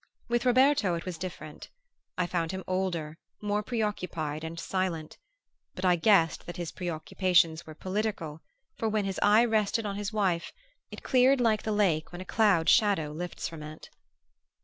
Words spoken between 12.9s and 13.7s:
lifts from